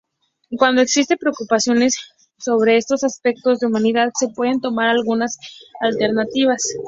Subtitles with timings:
[0.57, 1.77] Cuando existe preocupación
[2.39, 5.37] sobre estos aspectos de unanimidad, se pueden tomar algunas
[5.79, 6.63] alternativas.